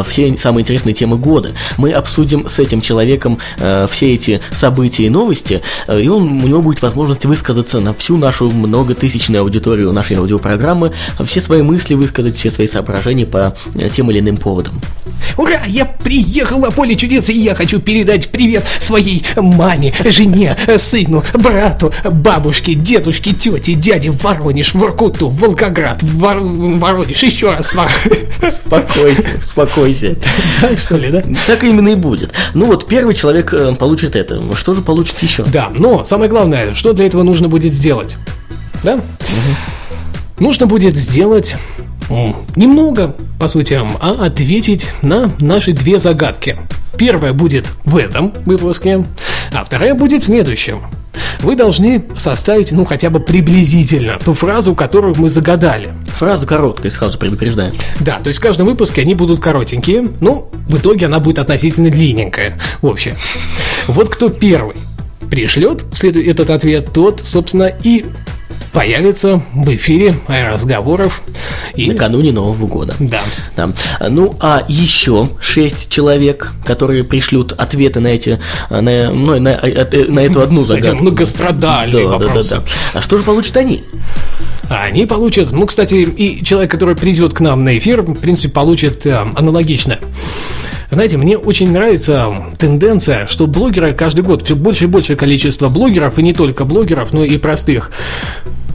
[0.00, 1.52] э, все самые интересные темы года.
[1.76, 6.46] Мы обсудим с этим человеком э, все эти события и новости, э, и он, у
[6.46, 10.92] него будет возможность высказаться на всю нашу многотысячную аудиторию нашей аудиопрограммы,
[11.24, 13.56] все свои мысли высказать, все свои соображения по
[13.92, 14.80] тем или иным поводам.
[15.36, 15.62] Ура!
[15.66, 21.92] Я приехал на поле чудес, и я хочу передать привет своей маме, жене, сыну, брату,
[22.04, 26.38] бабушке, дедушке, тете, дяде в Воронеж, в Воркуту, в Волгоград, в Вор...
[26.40, 27.74] Воронеж, еще раз в
[28.56, 29.22] Спокойся,
[29.84, 30.16] успокойся.
[30.60, 31.22] Так что ли, да?
[31.46, 32.32] Так именно и будет.
[32.54, 34.54] Ну вот первый человек э, получит это.
[34.56, 35.44] Что же получит еще?
[35.44, 38.16] Да, но самое главное, что для этого нужно будет сделать?
[38.82, 39.00] Да?
[40.38, 41.56] Нужно будет сделать
[42.56, 46.58] немного, по сути, а ответить на наши две загадки.
[46.96, 49.04] Первая будет в этом выпуске,
[49.52, 50.80] а вторая будет в следующем.
[51.40, 55.92] Вы должны составить, ну, хотя бы приблизительно ту фразу, которую мы загадали.
[56.16, 57.72] Фраза короткая, сразу предупреждаю.
[58.00, 61.90] Да, то есть в каждом выпуске они будут коротенькие, ну, в итоге она будет относительно
[61.90, 63.16] длинненькая, общая.
[63.86, 64.76] Вот кто первый
[65.30, 68.04] пришлет следует этот ответ, тот, собственно, и
[68.74, 71.22] появится в эфире разговоров.
[71.76, 71.90] И...
[71.90, 72.94] Накануне Нового года.
[72.98, 73.22] Да.
[73.56, 73.72] Да.
[74.10, 80.42] Ну, а еще шесть человек, которые пришлют ответы на эти, на, ну, на, на, эту
[80.42, 81.02] одну Эти загадку.
[81.02, 82.54] многострадальные да, да, да, вопросы.
[82.56, 82.64] да.
[82.94, 83.84] А что же получат они?
[84.68, 89.06] Они получат, ну, кстати, и человек, который придет к нам на эфир, в принципе, получит
[89.06, 89.98] э, аналогично.
[90.90, 96.18] Знаете, мне очень нравится тенденция, что блогеры каждый год, все больше и большее количество блогеров,
[96.18, 97.90] и не только блогеров, но и простых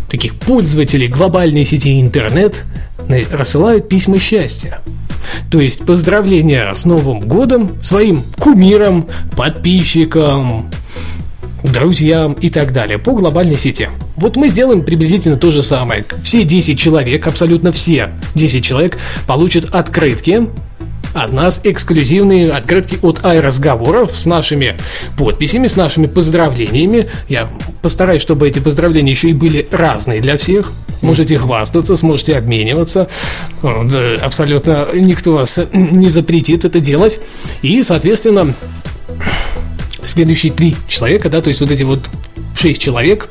[0.10, 2.66] таких пользователей глобальной сети интернет
[3.32, 4.82] рассылают письма счастья.
[5.52, 10.70] То есть поздравления с Новым годом своим кумирам, подписчикам,
[11.64, 13.90] друзьям и так далее по глобальной сети.
[14.16, 16.06] Вот мы сделаем приблизительно то же самое.
[16.24, 20.50] Все 10 человек, абсолютно все 10 человек получат открытки
[21.14, 24.78] от нас эксклюзивные открытки от iRazговоров с нашими
[25.18, 27.08] подписями, с нашими поздравлениями.
[27.28, 27.50] Я
[27.82, 30.72] постараюсь, чтобы эти поздравления еще и были разные для всех.
[31.02, 33.08] Можете хвастаться, сможете обмениваться.
[33.64, 37.20] Э, Абсолютно никто вас не запретит это делать.
[37.62, 38.54] И, соответственно,
[40.04, 42.10] следующие три человека, да, то есть вот эти вот
[42.60, 43.30] шесть человек,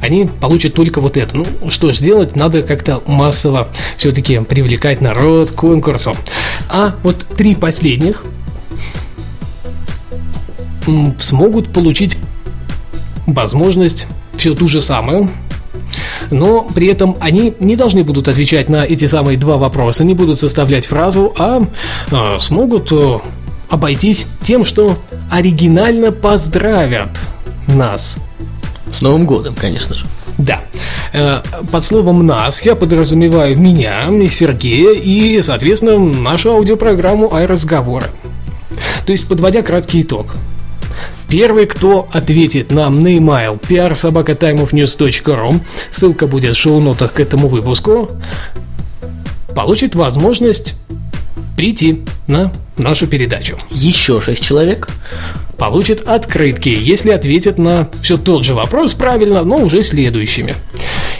[0.00, 1.36] они получат только вот это.
[1.36, 6.16] Ну, что ж сделать, надо как-то массово все-таки привлекать народ к конкурсу.
[6.68, 8.24] А вот три последних
[11.18, 12.16] смогут получить
[13.26, 14.06] возможность
[14.36, 15.30] все ту же самую,
[16.30, 20.38] но при этом они не должны будут отвечать на эти самые два вопроса, не будут
[20.38, 21.60] составлять фразу, а,
[22.10, 23.18] а, смогут э,
[23.68, 24.98] обойтись тем, что
[25.30, 27.20] оригинально поздравят
[27.68, 28.18] нас.
[28.92, 30.06] С Новым годом, конечно же.
[30.38, 30.60] Да.
[31.12, 38.06] Э, Под словом «нас» я подразумеваю меня, Сергея и, соответственно, нашу аудиопрограмму «Айразговоры».
[39.06, 40.34] То есть, подводя краткий итог.
[41.28, 45.60] Первый, кто ответит нам на email prsobakatimeofnews.ru,
[45.90, 48.10] ссылка будет в шоу-нотах к этому выпуску,
[49.54, 50.74] получит возможность
[51.56, 53.56] прийти на нашу передачу.
[53.70, 54.88] Еще шесть человек.
[55.62, 60.56] Получит открытки, если ответит на все тот же вопрос правильно, но уже следующими.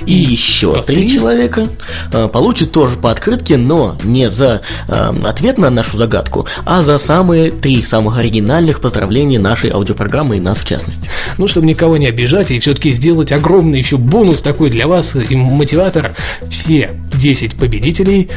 [0.05, 1.15] И еще три три.
[1.15, 1.69] человека
[2.13, 6.99] э, получат тоже по открытке, но не за э, ответ на нашу загадку, а за
[6.99, 11.09] самые три самых оригинальных поздравления нашей аудиопрограммы и нас в частности.
[11.39, 15.37] Ну, чтобы никого не обижать и все-таки сделать огромный еще бонус такой для вас и
[15.37, 16.17] мотиватор,
[16.51, 18.29] все 10 победителей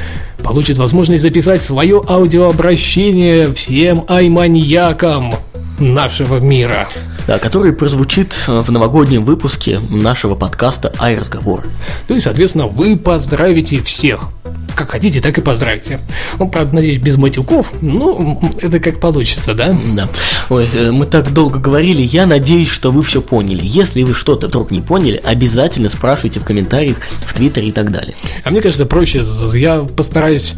[0.43, 5.33] получат возможность записать свое аудиообращение всем айманьякам
[5.79, 6.89] нашего мира.
[7.27, 11.63] Да, который прозвучит э, в новогоднем выпуске нашего подкаста «Ай-разговор».
[12.07, 14.29] Ну и, соответственно, вы поздравите всех.
[14.75, 15.99] Как хотите, так и поздравите.
[16.37, 17.71] Ну, правда, надеюсь, без матюков.
[17.81, 19.75] Ну, это как получится, да?
[19.93, 20.09] Да.
[20.49, 23.61] Ой, э, мы так долго говорили, я надеюсь, что вы все поняли.
[23.63, 28.15] Если вы что-то вдруг не поняли, обязательно спрашивайте в комментариях, в Твиттере и так далее.
[28.43, 30.53] А мне кажется, проще, я постараюсь,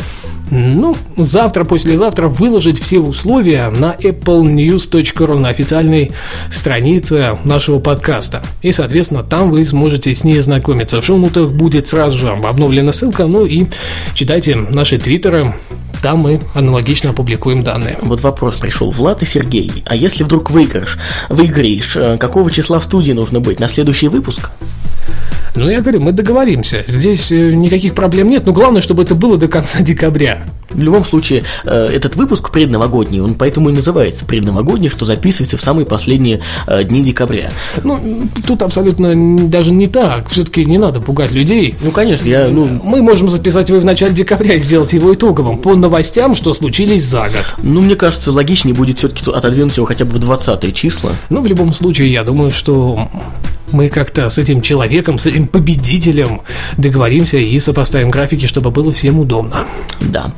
[0.51, 6.11] ну, завтра, послезавтра выложить все условия на applenews.ru, на официальной
[6.51, 8.41] странице нашего подкаста.
[8.61, 11.01] И, соответственно, там вы сможете с ней ознакомиться.
[11.01, 13.65] В шоу-нотах будет сразу же обновлена ссылка, ну и
[14.13, 15.53] читайте наши твиттеры,
[16.01, 17.97] там мы аналогично опубликуем данные.
[18.01, 18.91] Вот вопрос пришел.
[18.91, 20.97] Влад и Сергей, а если вдруг выиграешь,
[21.29, 23.59] выиграешь, э, какого числа в студии нужно быть?
[23.59, 24.51] На следующий выпуск?
[25.57, 26.83] Ну, я говорю, мы договоримся.
[26.88, 30.45] Здесь э, никаких проблем нет, но главное, чтобы это было до конца декабря.
[30.69, 35.61] В любом случае, э, этот выпуск предновогодний, он поэтому и называется предновогодний, что записывается в
[35.61, 37.51] самые последние э, дни декабря.
[37.83, 37.99] Ну,
[38.45, 40.29] тут абсолютно даже не так.
[40.29, 41.75] Все-таки не надо пугать людей.
[41.81, 45.57] Ну, конечно, я, ну, Мы можем записать его в начале декабря и сделать его итоговым
[45.59, 47.55] по новостям, что случились за год.
[47.63, 51.11] ну, мне кажется, логичнее будет все-таки отодвинуть его хотя бы в 20 числа.
[51.29, 53.07] Но в любом случае, я думаю, что
[53.71, 56.41] мы как-то с этим человеком, с этим победителем
[56.77, 59.65] договоримся и сопоставим графики, чтобы было всем удобно.
[59.99, 60.31] Да.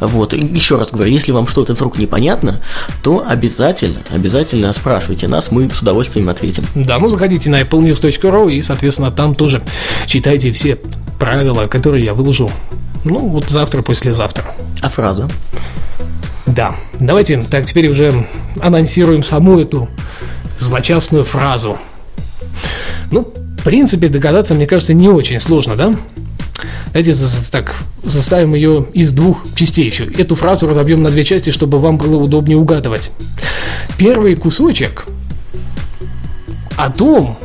[0.00, 2.60] Вот, и еще раз говорю, если вам что-то вдруг непонятно,
[3.02, 6.64] то обязательно, обязательно спрашивайте нас, мы с удовольствием ответим.
[6.74, 9.62] Да, ну заходите на applenews.ru и, соответственно, там тоже
[10.06, 10.76] читайте все
[11.18, 12.50] правила, которые я выложу.
[13.04, 14.54] Ну, вот завтра, послезавтра.
[14.82, 15.28] А фраза?
[16.46, 18.26] Да, давайте так теперь уже
[18.60, 19.88] анонсируем саму эту
[20.58, 21.78] злочастную фразу.
[23.10, 25.94] Ну, в принципе, догадаться, мне кажется, не очень сложно, да?
[26.86, 27.12] Давайте
[27.50, 30.04] так заставим ее из двух частей еще.
[30.04, 33.12] Эту фразу разобьем на две части, чтобы вам было удобнее угадывать.
[33.96, 35.04] Первый кусочек
[36.76, 37.36] о том,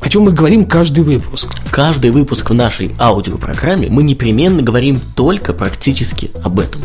[0.00, 1.50] о чем мы говорим каждый выпуск.
[1.70, 6.82] Каждый выпуск в нашей аудиопрограмме мы непременно говорим только практически об этом.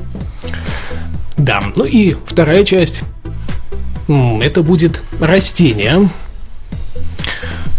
[1.38, 3.04] Да, ну и вторая часть.
[4.08, 6.10] Это будет растение,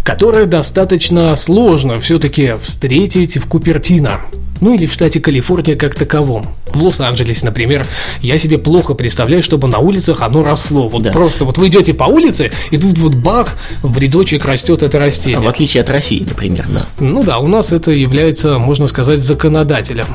[0.07, 4.21] которое достаточно сложно все-таки встретить в Купертино.
[4.61, 6.47] Ну или в штате Калифорния как таковом.
[6.73, 7.85] В Лос-Анджелесе, например,
[8.23, 10.87] я себе плохо представляю, чтобы на улицах оно росло.
[10.89, 11.11] Вот Да.
[11.11, 15.41] просто вот вы идете по улице, и тут вот бах, в рядочек растет это растение.
[15.41, 16.87] В отличие от России, например, да.
[17.01, 20.07] Ну да, у нас это является, можно сказать, законодателем.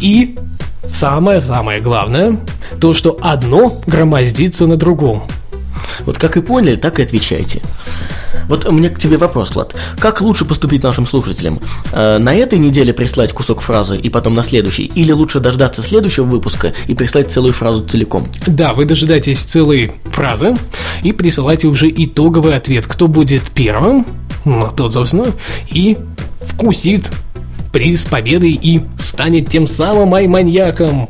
[0.00, 0.36] И
[0.92, 2.40] самое-самое главное,
[2.78, 5.24] то, что одно громоздится на другом.
[6.00, 7.62] Вот как и поняли, так и отвечайте.
[8.48, 9.74] Вот у меня к тебе вопрос, Влад.
[9.98, 11.60] Как лучше поступить нашим слушателям?
[11.92, 14.84] Э, на этой неделе прислать кусок фразы и потом на следующий?
[14.84, 18.28] Или лучше дождаться следующего выпуска и прислать целую фразу целиком?
[18.46, 20.56] Да, вы дожидаетесь целой фразы
[21.02, 22.86] и присылайте уже итоговый ответ.
[22.86, 24.06] Кто будет первым,
[24.44, 25.26] ну, тот, собственно,
[25.70, 25.96] и
[26.40, 27.10] вкусит
[27.72, 31.08] приз победы и станет тем самым ай-маньяком.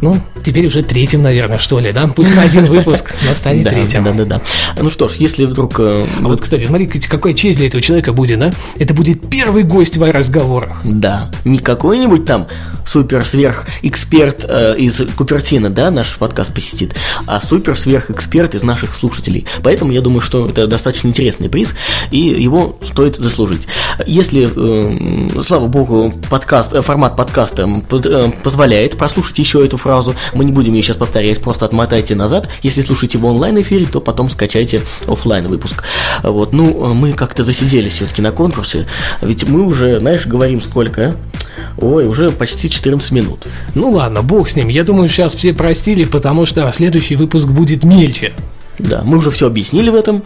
[0.00, 2.06] Ну, теперь уже третьим, наверное, что ли, да?
[2.08, 4.04] Пусть на один выпуск, но станет третьим.
[4.04, 4.40] да, да, да.
[4.80, 5.78] Ну что ж, если вдруг...
[5.80, 8.52] э, А вот, кстати, смотри, какая честь для этого человека будет, да?
[8.78, 10.78] Это будет первый гость в разговорах.
[10.84, 12.46] Да, не какой-нибудь там
[12.86, 16.94] супер-сверх-эксперт э, из Купертина, да, наш подкаст посетит,
[17.26, 19.46] а супер-сверх-эксперт из наших слушателей.
[19.62, 21.74] Поэтому я думаю, что это достаточно интересный приз,
[22.10, 23.66] и его стоит заслужить.
[24.06, 30.44] Если, э, слава богу, подкаст, э, формат подкаста э, позволяет прослушать еще эту фразу, мы
[30.44, 32.48] не будем ее сейчас повторять, просто отмотайте назад.
[32.62, 35.82] Если слушаете в онлайн-эфире, то потом скачайте офлайн выпуск.
[36.22, 38.86] Вот, ну, мы как-то засиделись все-таки на конкурсе,
[39.22, 41.14] ведь мы уже, знаешь, говорим сколько, а?
[41.78, 43.46] Ой, уже почти 14 минут.
[43.74, 44.68] Ну ладно, бог с ним.
[44.68, 48.32] Я думаю, сейчас все простили, потому что следующий выпуск будет мельче.
[48.78, 50.22] Да, мы уже все объяснили в этом.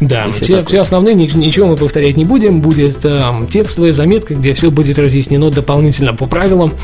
[0.00, 0.64] Да, все, такое.
[0.66, 2.60] все основные, ни- ничего мы повторять не будем.
[2.60, 6.74] Будет э, текстовая заметка, где все будет разъяснено дополнительно по правилам.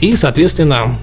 [0.00, 0.98] И, соответственно,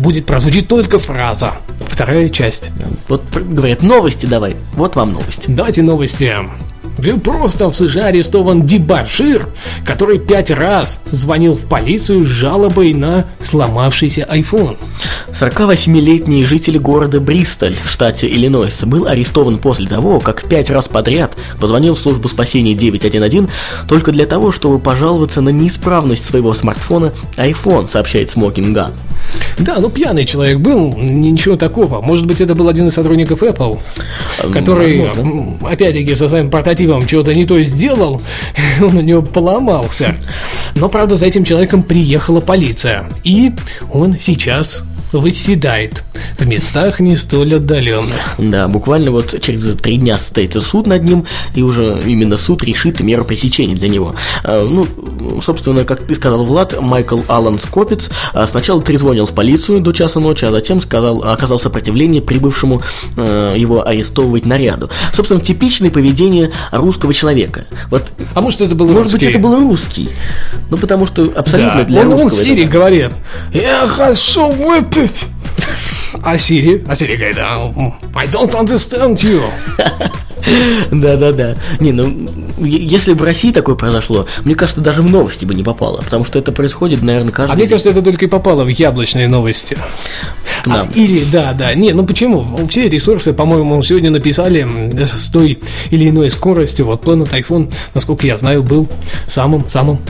[0.00, 1.52] будет прозвучить только фраза.
[1.86, 2.70] Вторая часть.
[3.08, 4.56] Вот говорят, новости давай.
[4.74, 5.50] Вот вам новости.
[5.50, 6.34] Давайте новости.
[6.98, 9.48] Вы Просто в США арестован дебашир,
[9.84, 14.76] который пять раз звонил в полицию с жалобой на сломавшийся iPhone.
[15.32, 21.36] 48-летний житель города Бристоль в штате Иллинойс был арестован после того, как пять раз подряд
[21.60, 23.48] позвонил в службу спасения 911
[23.88, 28.92] только для того, чтобы пожаловаться на неисправность своего смартфона iPhone, сообщает Smoking Gun.
[29.58, 32.00] Да, ну пьяный человек был, ничего такого.
[32.00, 33.78] Может быть, это был один из сотрудников Apple,
[34.52, 35.68] который, возможно.
[35.68, 38.22] опять-таки, со своим портативом что-то не то сделал,
[38.80, 40.16] он у него поломался.
[40.74, 43.52] Но, правда, за этим человеком приехала полиция, и
[43.92, 46.04] он сейчас выседает
[46.38, 48.34] в местах не столь отдаленных.
[48.38, 51.24] Да, буквально вот через три дня состоится суд над ним,
[51.54, 54.14] и уже именно суд решит меру пресечения для него.
[54.44, 54.86] Э, Ну,
[55.40, 60.20] собственно, как ты сказал, Влад, Майкл Аллан Скопец э, сначала трезвонил в полицию до часа
[60.20, 62.82] ночи, а затем сказал, оказал сопротивление прибывшему
[63.16, 64.90] э, его арестовывать наряду.
[65.12, 67.64] Собственно, типичное поведение русского человека.
[67.90, 69.28] Вот, А может, это был может быть, русский?
[69.28, 70.10] это был русский.
[70.70, 72.38] Ну, потому что абсолютно Да, для он, он русского...
[72.38, 72.70] это Сири да.
[72.70, 73.10] говорит,
[73.52, 74.99] я хочу выпить.
[76.22, 76.84] А Сири?
[76.88, 77.72] А Сири говорит, «А,
[78.14, 79.42] I don't understand you.
[80.90, 81.54] Да-да-да.
[81.80, 82.10] Не, ну,
[82.58, 86.24] если бы в России такое произошло, мне кажется, даже в новости бы не попало, потому
[86.24, 89.28] что это происходит, наверное, каждый А мне день кажется, это только и попало в яблочные
[89.28, 89.76] новости.
[90.66, 90.88] нам.
[90.88, 91.74] А, или, да, да.
[91.74, 92.66] Не, ну почему?
[92.68, 96.86] Все ресурсы, по-моему, сегодня написали м, с той или иной скоростью.
[96.86, 98.88] Вот Planet iPhone, насколько я знаю, был
[99.26, 100.00] самым-самым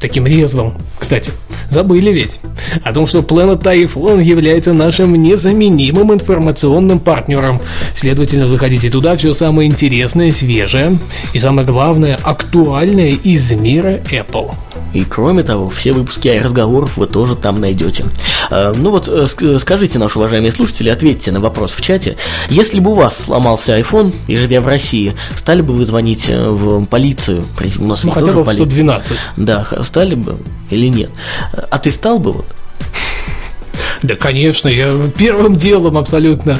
[0.00, 1.32] таким резвым, кстати.
[1.72, 2.38] Забыли ведь
[2.84, 7.62] о том, что Planet iPhone является нашим незаменимым информационным партнером.
[7.94, 10.98] Следовательно, заходите туда, все самое интересное, свежее
[11.32, 14.50] и самое главное, актуальное из мира Apple.
[14.92, 18.04] И кроме того, все выпуски разговоров вы тоже там найдете.
[18.50, 19.26] А, ну вот, э,
[19.58, 22.16] скажите, наши уважаемые слушатели, ответьте на вопрос в чате.
[22.48, 26.48] Если бы у вас сломался iPhone, и живя в России, стали бы вы звонить э,
[26.50, 27.44] в полицию?
[27.78, 29.16] У нас ну, хотя бы в 112.
[29.36, 30.38] Да, стали бы
[30.70, 31.10] или нет?
[31.70, 32.46] А ты стал бы вот?
[34.02, 36.58] Да, конечно, я первым делом абсолютно.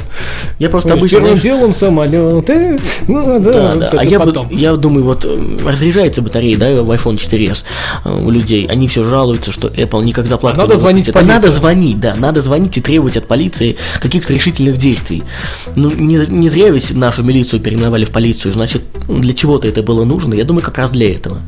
[0.59, 1.19] Я просто обычно...
[1.19, 3.89] Первым делом самолеты, ну да, да, да.
[3.97, 4.47] а я, потом.
[4.49, 7.65] я думаю, вот э, разряжается батарея, да, в iPhone 4s
[8.05, 10.57] э, у людей, они все жалуются, что Apple никак заплатит.
[10.57, 15.23] Надо звонить это Надо звонить, да, надо звонить и требовать от полиции каких-то решительных действий.
[15.75, 20.05] Ну, не, не зря ведь нашу милицию переименовали в полицию, значит, для чего-то это было
[20.05, 21.39] нужно, я думаю, как раз для этого.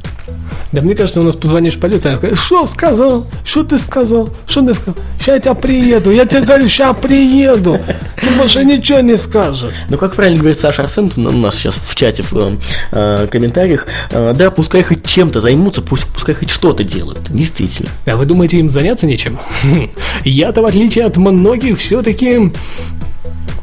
[0.76, 4.30] Да мне кажется, у нас позвонишь в полицию, они скажут, что сказал, что ты сказал,
[4.46, 7.80] что ты сказал, сейчас я тебя приеду, я тебе говорю, сейчас приеду,
[8.22, 9.70] ты больше ничего не скажешь.
[9.90, 12.60] Ну, как правильно говорит Саша Арсентов у нас сейчас в чате, в
[12.92, 17.90] э, комментариях, э, да, пускай хоть чем-то займутся, пусть, пускай хоть что-то делают, действительно.
[18.06, 19.40] А вы думаете, им заняться нечем?
[20.26, 22.52] Я-то, в отличие от многих, все-таки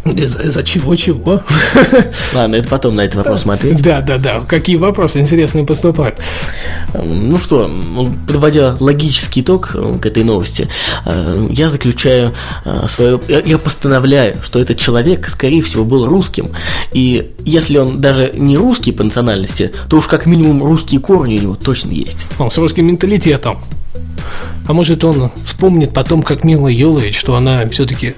[0.04, 1.42] за, за чего-чего?
[2.34, 3.82] Ладно, это потом на этот вопрос смотреть.
[3.82, 4.40] Да, да, да.
[4.40, 6.18] Какие вопросы интересные поступают?
[6.94, 7.70] Ну что,
[8.26, 10.68] подводя логический итог э, к этой новости,
[11.06, 12.32] э, я заключаю
[12.64, 13.20] э, свое...
[13.46, 16.48] Я постановляю, что этот человек, скорее всего, был русским.
[16.92, 21.42] И если он даже не русский по национальности, то уж как минимум русские корни у
[21.42, 22.26] него точно есть.
[22.38, 23.58] Он с русским менталитетом.
[24.66, 28.14] А может он вспомнит потом, как Мила Йолович, что она все-таки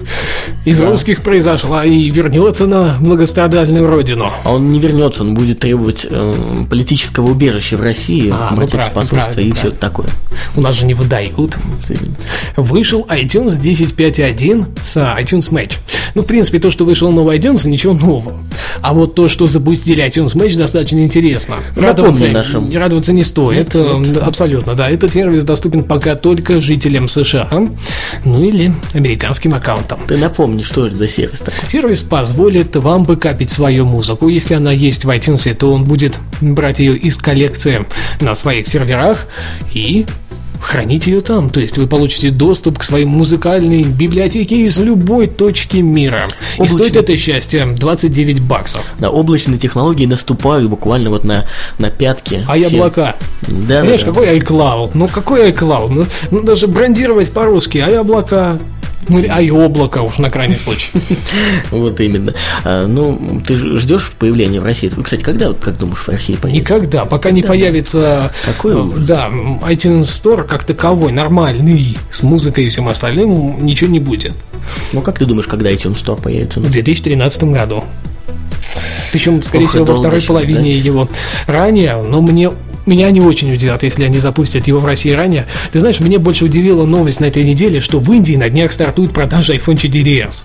[0.63, 0.89] из да.
[0.89, 4.31] русских произошла и вернется на многострадальную родину.
[4.43, 6.33] А он не вернется, он будет требовать э,
[6.69, 10.07] политического убежища в России, а, ну, посольства и все такое.
[10.55, 11.57] У нас же не выдают.
[12.55, 15.73] Вышел iTunes 10.5.1 с iTunes Match.
[16.13, 18.33] Ну, в принципе, то, что вышел новый iTunes, ничего нового.
[18.81, 21.57] А вот то, что запустили iTunes Match, достаточно интересно.
[21.75, 22.75] Радоваться, нашим...
[22.75, 23.73] радоваться не стоит.
[23.73, 24.17] Нет, нет.
[24.17, 24.89] Абсолютно, да.
[24.89, 27.49] Этот сервис доступен пока только жителям США,
[28.23, 29.99] ну или американским аккаунтам.
[30.07, 31.69] Ты напомни, что это за сервис такой?
[31.69, 34.27] Сервис позволит вам бэкапить свою музыку.
[34.27, 37.85] Если она есть в iTunes, то он будет брать ее из коллекции
[38.21, 39.27] на своих серверах
[39.73, 40.05] и
[40.65, 41.49] хранить ее там.
[41.49, 46.23] То есть вы получите доступ к своей музыкальной библиотеке из любой точки мира.
[46.57, 46.65] Облачный...
[46.65, 48.83] И стоит это счастье 29 баксов.
[48.99, 51.45] Да, облачные технологии наступают буквально вот на,
[51.77, 52.43] на пятки.
[52.47, 52.67] А все.
[52.67, 53.15] облака?
[53.41, 54.13] Да, Понимаешь, да, да.
[54.13, 54.91] какой iCloud?
[54.95, 55.89] Ну какой iCloud?
[55.89, 58.59] Ну, ну даже брендировать по-русски, а облака?
[59.07, 60.91] Ну, а и облако уж на крайний случай.
[61.71, 62.33] Вот именно.
[62.63, 64.89] А, ну, ты ждешь появления в России?
[64.89, 66.73] Кстати, когда, как думаешь, в России появится?
[66.73, 67.05] Никогда.
[67.05, 68.31] Пока не появится...
[68.45, 69.29] Какой э, Да,
[69.63, 74.33] iTunes Store как таковой, нормальный, с музыкой и всем остальным, ничего не будет.
[74.93, 76.59] Ну, как ты думаешь, когда iTunes Store появится?
[76.59, 77.83] В 2013 году.
[79.11, 80.85] Причем, скорее Ох, всего, во второй половине ждать.
[80.85, 81.09] его
[81.47, 82.51] ранее, но мне
[82.85, 85.47] меня не очень удивят, если они запустят его в России ранее.
[85.71, 89.11] Ты знаешь, мне больше удивила новость на этой неделе, что в Индии на днях стартует
[89.11, 90.43] продажа iPhone 4s.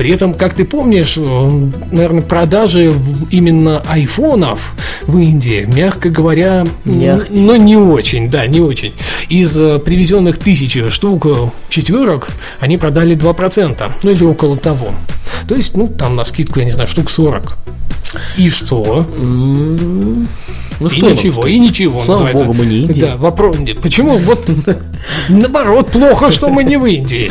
[0.00, 2.90] При этом, как ты помнишь, наверное, продажи
[3.30, 4.72] именно айфонов
[5.06, 8.94] в Индии, мягко говоря, но ну, не очень, да, не очень.
[9.28, 11.34] Из э, привезенных тысячи штук э,
[11.68, 12.28] четверок
[12.60, 14.94] они продали 2%, ну или около того.
[15.46, 17.58] То есть, ну, там на скидку, я не знаю, штук 40.
[18.38, 19.06] И что?
[20.80, 22.02] Ну, и что ничего, и ничего.
[22.04, 22.44] Слава называется.
[22.44, 23.00] богу, мы не Индия.
[23.00, 23.56] Да, вопрос.
[23.82, 24.16] Почему?
[24.16, 24.48] Вот
[25.28, 27.30] наоборот, плохо, что мы не в Индии.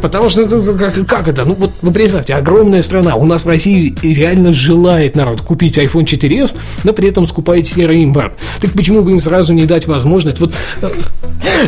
[0.00, 1.44] Потому что ну, как, как это?
[1.44, 3.16] Ну вот вы представьте, огромная страна.
[3.16, 8.02] У нас в России реально желает народ купить iPhone 4s, но при этом скупает серый
[8.02, 8.32] импорт.
[8.60, 10.90] Так почему бы им сразу не дать возможность вот э,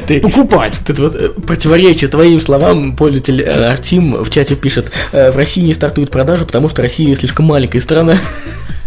[0.07, 0.78] ты, покупать?
[0.87, 5.75] Тут вот э, противоречие твоим словам, пользователь э, Артим в чате пишет, в России не
[5.75, 8.16] стартует продажи, потому что Россия слишком маленькая страна.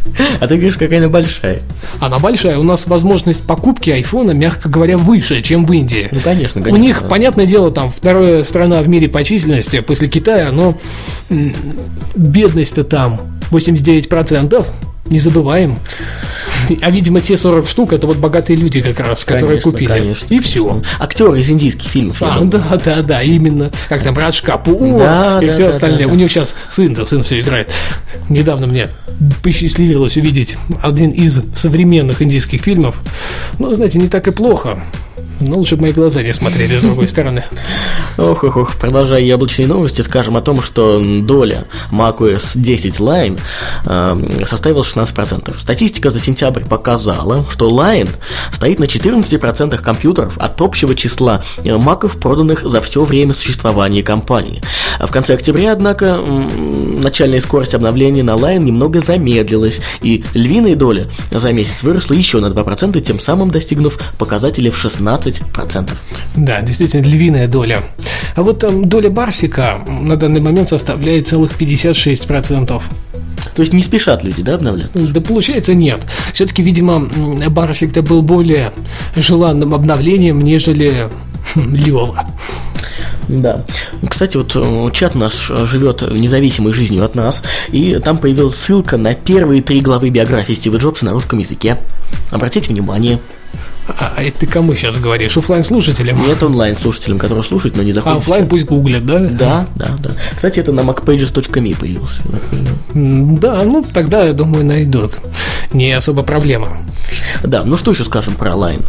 [0.40, 1.62] А ты говоришь, какая она большая.
[2.00, 2.58] Она большая.
[2.58, 6.08] У нас возможность покупки айфона, мягко говоря, выше, чем в Индии.
[6.12, 6.80] Ну, конечно, конечно.
[6.80, 10.78] У них, понятное дело, там вторая страна в мире по численности после Китая, но
[12.16, 13.22] бедность-то там
[13.52, 14.66] 89%.
[15.08, 15.78] Не забываем.
[16.82, 19.88] А, видимо, те 40 штук это вот богатые люди как раз, которые конечно, купили.
[19.88, 20.34] Конечно.
[20.34, 20.82] И все.
[21.00, 22.22] Актеры из индийских фильмов.
[22.22, 23.72] А, да, да, да, именно.
[23.90, 26.00] Как там Радж Капур да, и да, все да, остальные.
[26.00, 26.14] Да, да.
[26.14, 27.70] У него сейчас сын, да, сын все играет.
[28.30, 28.90] Недавно мне
[29.44, 33.02] посчастливилось увидеть один из современных индийских фильмов.
[33.60, 34.80] Ну, знаете, не так и плохо.
[35.42, 37.44] Ну, лучше бы мои глаза не смотрели с другой стороны.
[38.18, 43.40] Ох, ох, ох, продолжая яблочные новости, скажем о том, что доля macOS 10 Line
[43.86, 45.60] э, составила 16%.
[45.60, 48.10] Статистика за сентябрь показала, что Line
[48.52, 54.62] стоит на 14% компьютеров от общего числа э, маков, проданных за все время существования компании.
[55.00, 61.52] В конце октября, однако, начальная скорость обновления на Line немного замедлилась, и львиная доля за
[61.52, 65.25] месяц выросла еще на 2%, тем самым достигнув показателя в 16%.
[66.36, 67.82] Да, действительно, львиная доля.
[68.36, 72.82] А вот там доля Барсика на данный момент составляет целых 56%.
[73.56, 75.08] То есть не спешат люди, да, обновляться?
[75.14, 76.02] Да получается нет.
[76.34, 77.08] Все-таки, видимо,
[77.50, 78.74] Барсик-то был более
[79.16, 81.10] желанным обновлением, нежели
[81.56, 82.28] Лева.
[83.28, 83.64] Да.
[84.08, 89.16] Кстати, вот э, чат наш живет независимой жизнью от нас, и там появилась ссылка на
[89.16, 91.78] первые три главы биографии Стива Джобса на русском языке.
[92.32, 93.20] Обратите внимание.
[93.88, 95.38] А, а это ты кому сейчас говоришь?
[95.38, 96.18] Оффлайн слушателям?
[96.26, 98.18] Нет, онлайн слушателям, которые слушают, но не заходят.
[98.18, 99.20] А офлайн пусть гуглят, да?
[99.20, 100.12] Да, да, да.
[100.36, 102.22] Кстати, это на macpages.me появился.
[102.94, 105.20] Да, ну тогда, я думаю, найдут.
[105.74, 106.78] Не особо проблема.
[107.44, 108.86] Да, ну что еще скажем про Lion?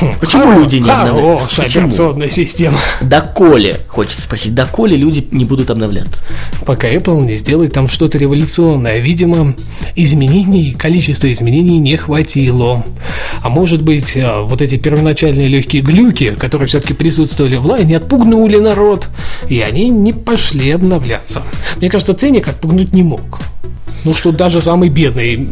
[0.20, 1.62] Почему Хоро, люди не обновляются?
[1.62, 1.84] Почему?
[1.84, 2.78] операционная система.
[3.00, 6.22] Доколе, хочется спросить, доколе люди не будут обновляться?
[6.64, 8.98] Пока Apple не сделает там что-то революционное.
[8.98, 9.54] Видимо,
[9.96, 12.84] изменений, количество изменений не хватило.
[13.42, 18.56] А может быть, а, вот эти первоначальные легкие глюки, которые все-таки присутствовали в лайне, отпугнули
[18.56, 19.08] народ,
[19.48, 21.42] и они не пошли обновляться.
[21.78, 23.40] Мне кажется, ценник отпугнуть не мог.
[24.04, 25.48] Ну, что даже самый бедный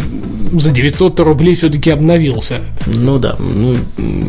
[0.52, 2.60] за 900 рублей все-таки обновился.
[2.86, 3.36] Ну да.
[3.38, 3.76] Ну,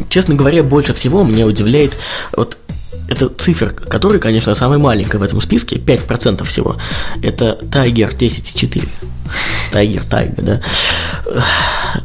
[0.10, 1.98] честно говоря, больше всего меня удивляет
[2.36, 2.58] вот
[3.10, 6.78] эта цифра, которая, конечно, самая маленькая в этом списке, 5% всего,
[7.22, 8.88] это Tiger 10.4.
[9.72, 10.62] Tiger, Tiger, да.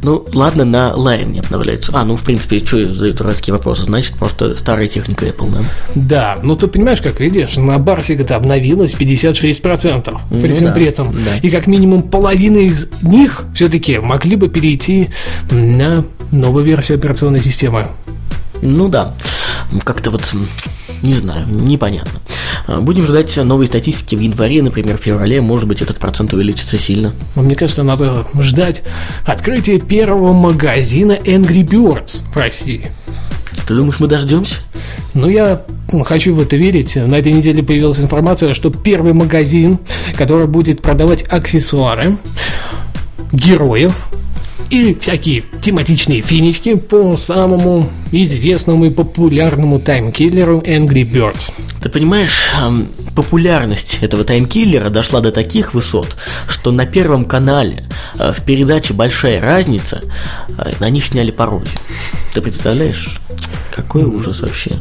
[0.03, 1.91] Ну, ладно, на Lion не обновляется.
[1.95, 3.83] А, ну, в принципе, что за дурацкие вопросы?
[3.83, 5.63] Значит, просто старая техника Apple, да?
[5.95, 10.73] Да, ну ты понимаешь, как видишь, на Барсик это обновилось 56% ну, при всем да,
[10.73, 11.11] при этом.
[11.11, 11.37] Да.
[11.41, 15.09] И как минимум половина из них все-таки могли бы перейти
[15.49, 17.87] на новую версию операционной системы.
[18.61, 19.13] Ну да,
[19.83, 20.23] как-то вот,
[21.01, 22.19] не знаю, непонятно.
[22.67, 26.79] А, будем ждать новой статистики в январе, например, в феврале, может быть, этот процент увеличится
[26.79, 27.13] сильно.
[27.35, 28.83] Мне кажется, надо ждать
[29.25, 32.91] открытия первого магазина Angry Birds в России.
[33.67, 34.55] Ты думаешь, мы дождемся?
[35.13, 35.61] Ну, я
[36.03, 36.95] хочу в это верить.
[36.95, 39.79] На этой неделе появилась информация, что первый магазин,
[40.15, 42.17] который будет продавать аксессуары,
[43.31, 44.09] героев,
[44.69, 51.51] и всякие тематичные финички по самому известному и популярному таймкиллеру Angry Birds.
[51.81, 52.49] Ты понимаешь,
[53.15, 56.15] популярность этого таймкиллера дошла до таких высот,
[56.47, 57.85] что на Первом канале
[58.17, 60.01] э, в передаче «Большая разница»
[60.57, 61.75] э, на них сняли пародию.
[62.33, 63.19] Ты представляешь?
[63.71, 64.79] Какой ужас вообще.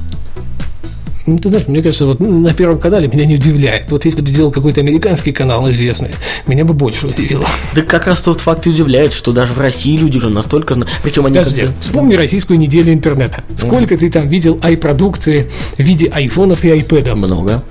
[1.26, 3.90] Ну, ты знаешь, мне кажется, вот на Первом канале меня не удивляет.
[3.90, 6.10] Вот если бы сделал какой-то американский канал известный,
[6.46, 7.46] меня бы больше удивило.
[7.74, 10.76] Да как раз тот факт удивляет, что даже в России люди уже настолько...
[11.02, 11.38] Причем они...
[11.38, 13.42] Подожди, вспомни российскую неделю интернета.
[13.56, 13.98] Сколько mm.
[13.98, 17.16] ты там видел ай-продукции в виде айфонов и айпэдов?
[17.16, 17.62] Много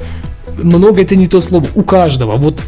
[0.57, 1.67] много это не то слово.
[1.75, 2.35] У каждого.
[2.35, 2.59] Вот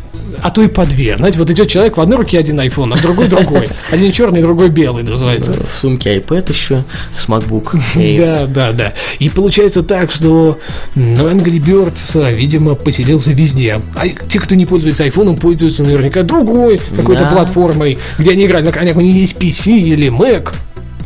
[0.41, 1.17] а то и по две.
[1.17, 3.67] Знаете, вот идет человек, в одной руке один iPhone, а в другой другой.
[3.91, 5.53] Один черный, другой белый называется.
[5.53, 6.83] В сумке iPad еще,
[7.17, 7.77] с MacBook.
[8.17, 8.93] Да, да, да.
[9.19, 10.59] И получается так, что
[10.95, 13.81] ну, Angry Birds, видимо, поселился везде.
[13.95, 18.71] А те, кто не пользуется iPhone, пользуются наверняка другой какой-то платформой, где они играют на
[18.71, 20.53] конях, у них есть PC или Mac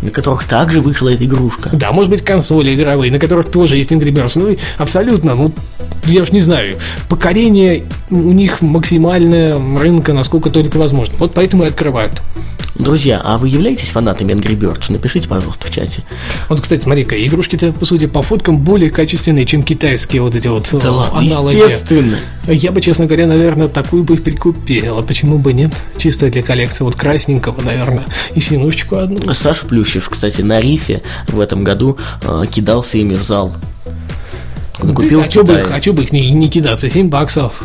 [0.01, 1.69] на которых также вышла эта игрушка.
[1.73, 4.33] Да, может быть, консоли игровые, на которых тоже есть Angry Birds.
[4.35, 5.51] Ну, абсолютно, ну,
[6.05, 6.77] я уж не знаю,
[7.09, 11.15] покорение у них максимальное рынка, насколько только возможно.
[11.19, 12.21] Вот поэтому и открывают.
[12.75, 14.85] Друзья, а вы являетесь фанатами Angry Birds?
[14.89, 16.03] Напишите, пожалуйста, в чате.
[16.47, 20.69] Вот, кстати, смотри-ка, игрушки-то, по сути, по фоткам более качественные, чем китайские вот эти вот
[20.81, 21.55] да ладно, аналоги.
[21.55, 22.19] Естественно.
[22.47, 24.97] Я бы, честно говоря, наверное, такую бы прикупил.
[24.97, 25.71] А почему бы нет?
[25.97, 28.05] Чисто для коллекции вот красненького, наверное,
[28.35, 29.33] и синушечку одну.
[29.33, 33.53] Саша Плющев, кстати, на рифе в этом году э, кидался ими в зал.
[34.81, 36.89] Он купил а что бы, их, а бы их не, не кидаться?
[36.89, 37.63] 7 баксов.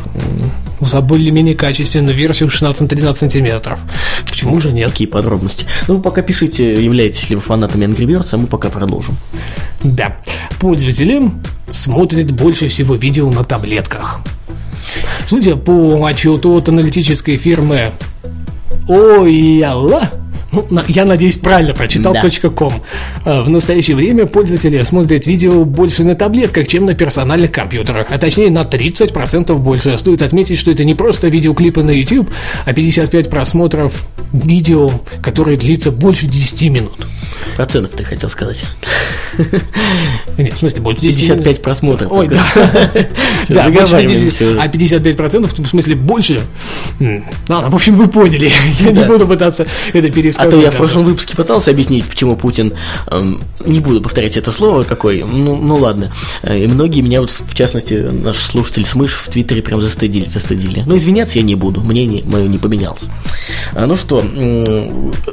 [0.84, 3.78] За более-менее качественную версию 16-13 сантиметров.
[4.28, 4.90] Почему же нет?
[4.90, 5.66] Какие подробности?
[5.88, 9.16] Ну, пока пишите, являетесь ли вы фанатами Angry Birds, а мы пока продолжим.
[9.82, 10.16] Да.
[10.60, 11.30] Пользователи
[11.70, 14.20] смотрят больше всего видео на таблетках.
[15.26, 17.92] Судя по отчету от аналитической фирмы
[18.86, 20.10] Ой, Алла,
[20.70, 22.22] ну, я надеюсь, правильно прочитал Да.
[22.50, 22.72] .com.
[23.24, 28.18] Э, В настоящее время пользователи смотрят видео больше на таблетках, чем на персональных компьютерах, а
[28.18, 29.96] точнее на 30% больше.
[29.98, 32.30] Стоит отметить, что это не просто видеоклипы на YouTube,
[32.64, 34.90] а 55 просмотров видео,
[35.22, 37.06] которое длится больше 10 минут.
[37.56, 38.64] Процентов ты хотел сказать.
[40.38, 41.38] Нет, в смысле, больше 10 минут.
[41.38, 42.12] 55 просмотров.
[42.12, 42.42] Ой, да.
[43.48, 44.60] Да, больше заговариваемся 50, уже.
[44.60, 46.40] а 55% в смысле больше.
[47.48, 48.50] Ладно, в общем, вы поняли.
[48.80, 50.50] Я не буду пытаться это А пересказать.
[50.50, 52.72] то я в прошлом выпуске пытался объяснить, почему Путин,
[53.08, 56.12] эм, не буду повторять это слово какой, ну, ну ладно.
[56.42, 60.82] Э, И многие меня, вот, в частности, наш слушатель Смыш в Твиттере прям застыдили, застыдили.
[60.86, 63.02] Но извиняться я не буду, мнение мое не поменялось.
[63.74, 64.24] А, ну что,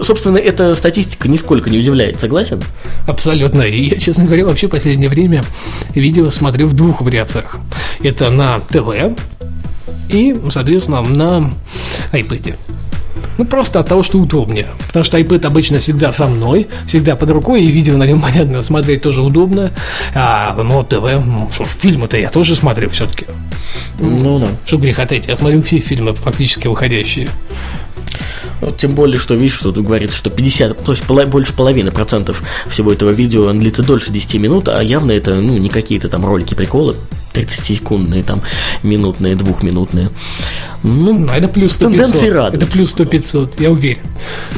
[0.01, 2.61] собственно, эта статистика нисколько не удивляет, согласен?
[3.07, 3.63] Абсолютно.
[3.63, 5.43] И я, честно говоря, вообще в последнее время
[5.93, 7.57] видео смотрю в двух вариациях.
[8.01, 9.17] Это на ТВ
[10.09, 11.51] и, соответственно, на
[12.11, 12.55] iPad.
[13.37, 14.67] Ну, просто от того, что удобнее.
[14.87, 18.61] Потому что iPad обычно всегда со мной, всегда под рукой, и видео на нем, понятно,
[18.61, 19.71] смотреть тоже удобно.
[20.13, 23.25] А, ну, ТВ, ну, что ж, фильмы-то я тоже смотрю все-таки.
[23.99, 24.47] Ну да.
[24.65, 27.29] Что греха таить, я смотрю все фильмы фактически выходящие.
[28.61, 31.91] Вот тем более, что видишь, что тут говорится, что 50, то есть пола- больше половины
[31.91, 36.07] процентов всего этого видео он длится дольше 10 минут, а явно это ну, не какие-то
[36.09, 36.95] там ролики приколы,
[37.33, 38.41] 30-секундные, там,
[38.83, 40.11] минутные, двухминутные.
[40.83, 42.33] Ну, Ну, это плюс 100 Тенденции 500.
[42.35, 42.63] радуют.
[42.63, 44.01] Это плюс 100 500, я уверен.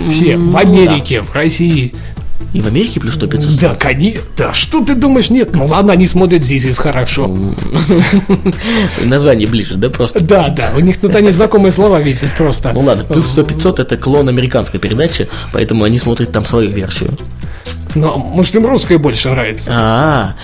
[0.10, 1.94] Все, Ну, в Америке, в России,
[2.54, 3.60] и в Америке плюс 100 500.
[3.60, 4.22] Да, конечно.
[4.38, 5.30] Да, что ты думаешь?
[5.30, 7.36] Нет, ну ладно, они смотрят из хорошо.
[9.04, 10.20] Название ближе, да, просто?
[10.24, 12.72] Да, да, у них тут они знакомые слова видят просто.
[12.74, 17.18] Ну ладно, плюс 100 500 это клон американской передачи, поэтому они смотрят там свою версию.
[17.96, 19.72] Но, может, им русская больше нравится.
[19.74, 20.36] А,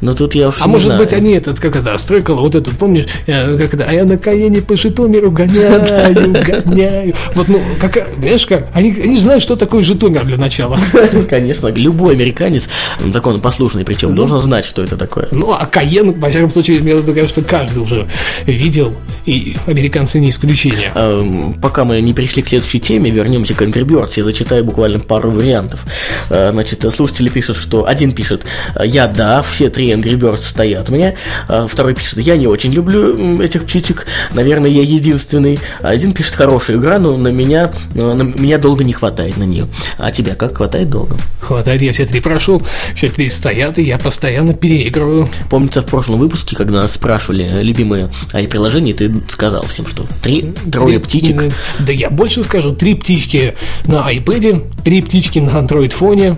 [0.00, 1.00] ну тут я уж А может знаю.
[1.00, 4.18] быть, они этот, как это, стрекало, вот этот, помнишь, э, как это, а я на
[4.18, 6.32] Каене по Житомиру гоняю,
[6.64, 7.14] гоняю.
[7.34, 10.78] Вот, ну, как, знаешь как, они, они знают, что такое Житомир для начала.
[11.30, 12.68] Конечно, любой американец,
[13.00, 15.28] м, законопослушный причем, должен знать, что это такое.
[15.30, 18.06] Ну, а Каен, во всяком случае, я имею в виду, конечно, каждый уже
[18.46, 18.94] видел,
[19.26, 20.92] и американцы не исключение.
[20.94, 24.12] Эм, Пока мы не перешли к следующей теме, вернемся к Angry Birds.
[24.16, 25.84] Я зачитаю буквально пару вариантов.
[26.30, 28.44] Э, Значит, слушатели пишут, что один пишет,
[28.84, 31.14] я да, все три Angry Birds стоят меня.
[31.48, 35.58] Э, Второй пишет, я не очень люблю этих птичек, наверное, я единственный.
[35.82, 39.44] А Один пишет, хорошая игра, но на меня, э, на меня долго не хватает на
[39.44, 39.66] нее.
[39.98, 41.16] А тебя как хватает долго?
[41.40, 42.62] Хватает, я все три прошел,
[42.94, 45.28] все три стоят, и я постоянно переигрываю.
[45.50, 48.10] Помнится, в прошлом выпуске, когда нас спрашивали любимые
[48.50, 51.52] приложения, ты сказал всем, что три, трое Три- птичек.
[51.80, 53.54] Да я больше скажу, три птички
[53.86, 56.36] на iPad, три птички на Android фоне,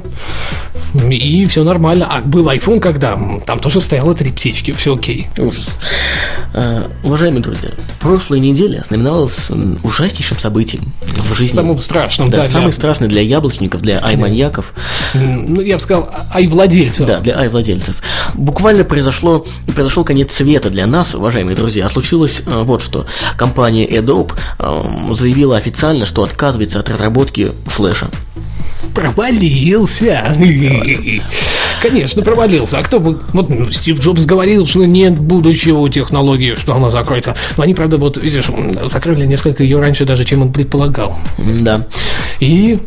[1.08, 2.06] и все нормально.
[2.10, 3.18] А был iPhone когда?
[3.46, 5.28] Там тоже стояло три птички, все окей.
[5.38, 5.70] Ужас.
[6.52, 11.54] А, уважаемые друзья, прошлая неделя знаменовалась м, ужаснейшим событием в жизни.
[11.54, 14.72] Самым страшным, да, да, самый для- страшный для яблочников, для ай-маньяков,
[15.14, 17.06] Ну, я бы сказал, ай-владельцев.
[17.06, 18.02] да, для ай-владельцев.
[18.34, 21.86] Буквально произошло, произошел конец света для нас, уважаемые друзья.
[21.86, 23.06] А случилось а, вот что.
[23.36, 28.10] Компания Adobe ам, заявила официально, что отказывается от разработки флеша.
[28.94, 30.32] Провалился.
[31.82, 32.78] Конечно, провалился.
[32.78, 33.22] А кто бы...
[33.32, 37.34] Вот ну, Стив Джобс говорил, что нет будущего у технологии, что она закроется.
[37.56, 38.46] Но они, правда, вот, видишь,
[38.90, 41.16] закрыли несколько ее раньше даже, чем он предполагал.
[41.38, 41.86] Да.
[42.40, 42.78] И...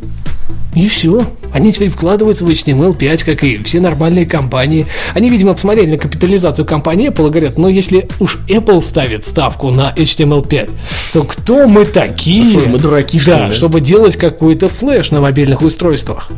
[0.76, 1.22] И все.
[1.54, 4.88] Они теперь вкладываются в HTML5, как и все нормальные компании.
[5.14, 9.70] Они, видимо, посмотрели на капитализацию компании Apple и говорят, ну если уж Apple ставит ставку
[9.70, 10.72] на HTML5,
[11.14, 12.46] то кто мы такие?
[12.46, 13.54] Ну что ж, мы дураки, что да, ли?
[13.54, 16.30] чтобы делать какой-то флеш на мобильных устройствах.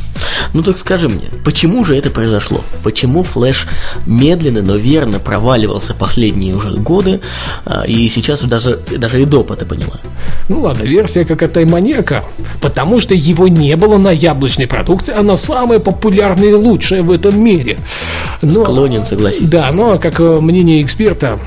[0.53, 2.61] Ну так скажи мне, почему же это произошло?
[2.83, 3.67] Почему флеш
[4.05, 7.21] медленно, но верно проваливался последние уже годы,
[7.65, 9.99] а, и сейчас даже, даже и доп это поняла?
[10.47, 12.23] Ну ладно, версия как от Тайманьяка,
[12.61, 17.41] потому что его не было на яблочной продукции, она самая популярная и лучшая в этом
[17.43, 17.79] мире.
[18.41, 19.49] Но, Склонен согласиться.
[19.49, 21.39] Да, но, как э, мнение эксперта,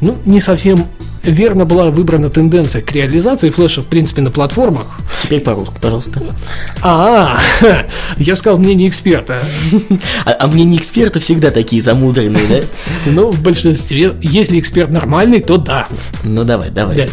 [0.00, 0.86] ну, не совсем
[1.30, 4.86] верно была выбрана тенденция к реализации флеша, в принципе, на платформах.
[5.22, 6.22] Теперь по-русски, пожалуйста.
[6.82, 7.38] А,
[8.16, 9.38] я сказал мнение эксперта.
[10.24, 12.60] А, а мнения эксперта всегда такие замудренные, да?
[13.10, 15.88] Но в большинстве, если эксперт нормальный, то да.
[16.24, 16.96] Ну давай, давай.
[16.96, 17.06] Да.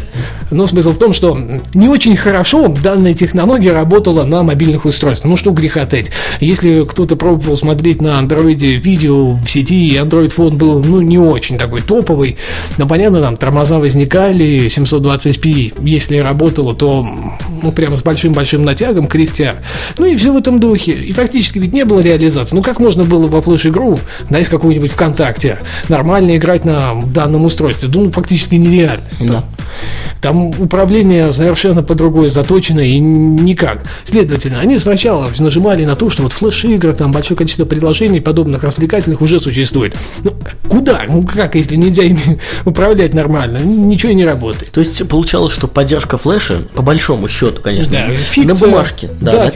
[0.51, 1.37] Но смысл в том, что
[1.73, 5.29] не очень хорошо данная технология работала на мобильных устройствах.
[5.29, 6.11] Ну что греха таить.
[6.39, 11.17] Если кто-то пробовал смотреть на андроиде видео в сети, и Android фон был ну, не
[11.17, 12.37] очень такой топовый,
[12.77, 17.05] но понятно, там тормоза возникали, 720p, если работало, то
[17.63, 19.55] ну, прямо с большим-большим натягом, кряхтя.
[19.97, 20.91] Ну и все в этом духе.
[20.93, 22.55] И фактически ведь не было реализации.
[22.55, 25.57] Ну как можно было во флеш-игру, да, из какой-нибудь ВКонтакте,
[25.89, 27.89] нормально играть на данном устройстве?
[27.93, 29.01] Ну, фактически нереально.
[29.19, 29.43] Да.
[30.21, 33.83] Там управление совершенно по другой заточено и никак.
[34.03, 39.21] Следовательно, они сначала нажимали на то, что вот флеш-игры, там большое количество предложений подобных развлекательных
[39.21, 39.95] уже существует.
[40.23, 40.33] Ну,
[40.67, 41.03] куда?
[41.07, 43.59] Ну, как, если нельзя ими управлять нормально?
[43.85, 44.71] Ничего и не работает.
[44.71, 48.67] То есть получалось, что поддержка флеша, по большому счету, конечно, Да, на фикция.
[48.69, 49.09] бумажке.
[49.21, 49.51] Да, написано.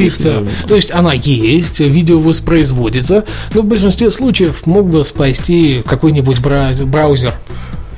[0.46, 0.68] фикция.
[0.68, 7.34] То есть она есть, видео воспроизводится, но в большинстве случаев мог бы спасти какой-нибудь браузер.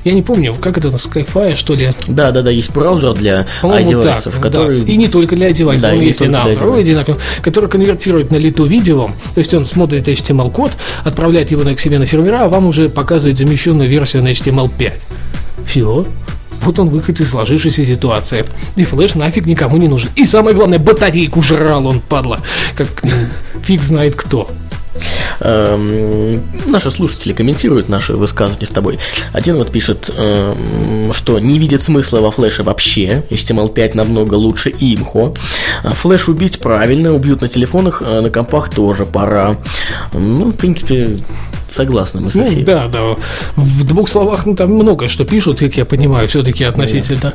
[0.03, 1.91] Я не помню, как это на Skyfi, что ли?
[2.07, 4.81] Да, да, да, есть браузер для iDevice, который...
[4.81, 4.91] да.
[4.91, 8.37] И не только для iDevice, Да, он есть и на Android, например, который конвертирует на
[8.37, 10.71] лету видео, то есть он смотрит HTML-код,
[11.03, 14.91] отправляет его на- к себе на сервера, а вам уже показывает замещенную версию на HTML5.
[15.67, 16.05] Все.
[16.61, 18.45] Вот он выход из сложившейся ситуации.
[18.75, 20.09] И флеш нафиг никому не нужен.
[20.15, 22.39] И самое главное, батарейку жрал он, падла.
[22.75, 23.11] Как м,
[23.63, 24.49] фиг знает кто.
[25.39, 28.99] Эм, наши слушатели комментируют наши высказывания с тобой.
[29.33, 33.23] Один вот пишет, эм, что не видит смысла во флеше вообще.
[33.29, 35.33] HTML5 намного лучше имхо.
[35.83, 39.57] Флеш убить правильно, убьют на телефонах, а на компах тоже пора.
[40.13, 41.19] Ну, в принципе,
[41.73, 42.63] согласны мы со Ну, всеми.
[42.63, 43.15] да, да.
[43.55, 47.33] В двух словах ну, там многое что пишут, как я понимаю, все-таки относительно.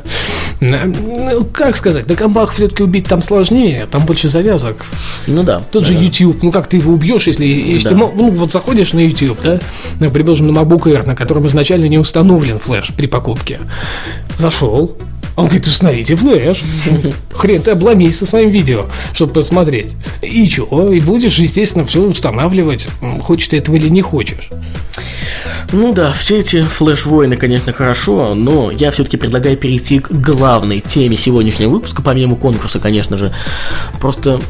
[0.61, 4.85] Ну, как сказать, на компах все-таки убить там сложнее, там больше завязок.
[5.27, 5.61] Ну да.
[5.71, 5.99] Тот же да.
[5.99, 7.95] YouTube, ну как ты его убьешь, если, если Да.
[7.95, 9.59] мо- ну, вот заходишь на YouTube, да,
[9.99, 13.59] ну, на MacBook Air, на котором изначально не установлен флеш при покупке.
[14.37, 14.95] Зашел,
[15.37, 16.63] он говорит, установите флеш.
[17.31, 19.95] Хрен ты обломись со своим видео, чтобы посмотреть.
[20.23, 20.91] И чего?
[20.91, 22.87] И будешь, естественно, все устанавливать,
[23.21, 24.49] хочешь ты этого или не хочешь.
[25.71, 31.17] Ну да, все эти флеш-войны, конечно, хорошо, но я все-таки предлагаю перейти к главной теме
[31.17, 33.31] сегодняшнего выпуска, помимо конкурса, конечно же.
[33.99, 34.41] Просто,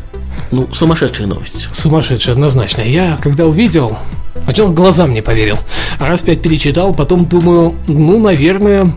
[0.51, 1.67] ну, сумасшедшая новость.
[1.73, 2.81] Сумасшедший, однозначно.
[2.81, 3.97] Я, когда увидел,
[4.43, 5.57] сначала глазам не поверил.
[5.99, 8.93] А раз пять перечитал, потом думаю, ну, наверное,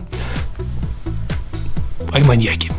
[2.13, 2.71] ай, маньяки.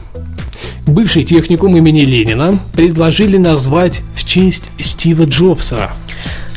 [0.86, 5.92] Бывший техникум имени Ленина предложили назвать в честь Стива Джобса.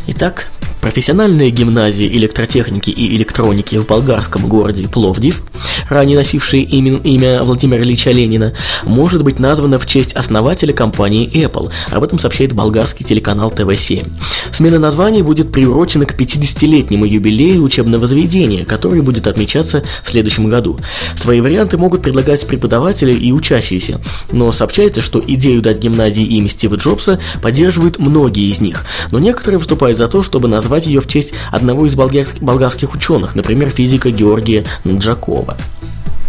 [0.07, 0.51] Итак,
[0.85, 5.41] профессиональная гимназия электротехники и электроники в болгарском городе Пловдив,
[5.89, 11.71] ранее носившая имя, имя Владимира Ильича Ленина, может быть названа в честь основателя компании Apple.
[11.89, 14.11] Об этом сообщает болгарский телеканал ТВ-7.
[14.53, 20.77] Смена названия будет приурочена к 50-летнему юбилею учебного заведения, который будет отмечаться в следующем году.
[21.17, 26.75] Свои варианты могут предлагать преподаватели и учащиеся, но сообщается, что идею дать гимназии имя Стива
[26.75, 31.33] Джобса поддерживают многие из них, но некоторые выступают за то, чтобы назвать ее в честь
[31.51, 35.57] одного из болгарских, болгарских ученых, например, физика Георгия Наджакова.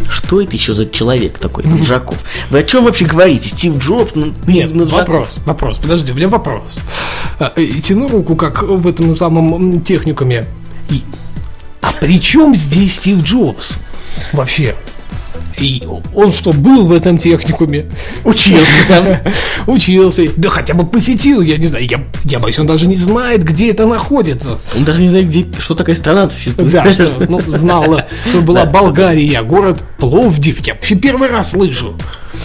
[0.09, 2.19] Что это еще за человек такой, Наджаков?
[2.51, 3.49] Вы о чем вообще говорите?
[3.49, 4.13] Стив Джобс?
[4.47, 4.93] Нет, Наджаков?
[5.09, 6.79] вопрос, вопрос, подожди, у меня вопрос.
[7.41, 10.47] А, э, Тяну руку, как в этом самом техникуме.
[10.91, 11.03] И-
[11.81, 13.73] А при чем здесь Стив Джобс?
[14.33, 14.75] Вообще.
[15.59, 15.83] И
[16.15, 17.87] он что, был в этом техникуме?
[18.25, 19.07] Учился там.
[19.67, 20.25] Учился.
[20.37, 21.87] Да хотя бы посетил, я не знаю.
[21.89, 24.59] Я, я боюсь, он даже не знает, где это находится.
[24.77, 26.73] Он даже не знает, где, что такая страна существует.
[26.73, 28.67] Да, что, ну, знала, что была.
[28.67, 30.61] Болгария, город Пловдив.
[30.67, 31.95] Я вообще первый раз слышу.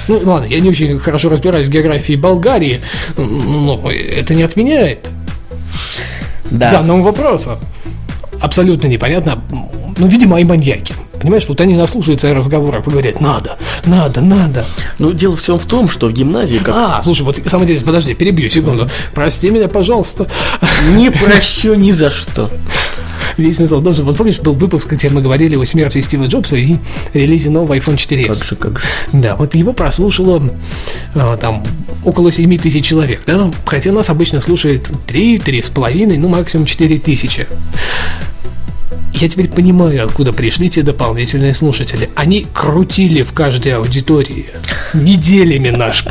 [0.08, 2.80] Ну, ладно, я не очень хорошо разбираюсь в географии Болгарии,
[3.18, 5.10] но это не отменяет
[6.50, 6.72] Да.
[6.72, 7.60] данного вопроса.
[8.40, 9.44] Абсолютно непонятно.
[9.98, 10.94] Ну, видимо, и маньяки.
[11.22, 14.66] Понимаешь, вот они наслушаются разговоров и говорят, надо, надо, надо.
[14.98, 18.14] Ну, дело всем в том, что в гимназии, как А, слушай, вот самое интересное, подожди,
[18.14, 18.90] перебью секунду.
[19.14, 20.28] Прости меня, пожалуйста.
[20.92, 22.50] не прощу ни за что.
[23.38, 24.06] Весь смысл должен.
[24.06, 26.78] Вот помнишь, был выпуск, где мы говорили о смерти Стива Джобса и
[27.14, 28.28] релизе нового iPhone 4s.
[28.28, 28.86] Как же, как же.
[29.14, 30.52] Да, вот его прослушало
[31.16, 31.64] а, там
[32.04, 33.52] около 7 тысяч человек, да?
[33.66, 37.48] Хотя нас обычно слушает 3, 3,5, ну максимум 4 тысячи.
[39.14, 42.10] Я теперь понимаю, откуда пришли те дополнительные слушатели.
[42.16, 44.48] Они крутили в каждой аудитории
[44.94, 45.98] неделями наш